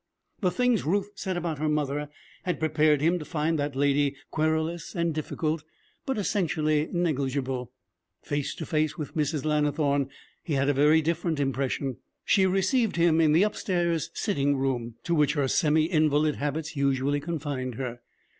The 0.39 0.49
things 0.49 0.83
Ruth 0.83 1.11
said 1.13 1.37
about 1.37 1.59
her 1.59 1.69
mother 1.69 2.09
had 2.41 2.59
prepared 2.59 3.01
him 3.01 3.19
to 3.19 3.23
find 3.23 3.59
that 3.59 3.75
lady 3.75 4.15
querulous 4.31 4.95
and 4.95 5.13
difficult, 5.13 5.63
but 6.07 6.17
essentially 6.17 6.89
negligible. 6.91 7.71
Face 8.23 8.55
to 8.55 8.65
face 8.65 8.97
with 8.97 9.13
Mrs. 9.15 9.45
Lannithorne, 9.45 10.09
he 10.41 10.53
had 10.55 10.69
a 10.69 10.73
very 10.73 11.03
different 11.03 11.39
impression. 11.39 11.97
She 12.25 12.47
received 12.47 12.95
him 12.95 13.21
in 13.21 13.31
the 13.31 13.43
upstairs 13.43 14.09
sitting 14.15 14.57
room 14.57 14.95
to 15.03 15.13
which 15.13 15.33
her 15.33 15.47
semi 15.47 15.85
invalid 15.85 16.37
habits 16.37 16.75
usually 16.75 17.19
confined 17.19 17.75
her. 17.75 18.01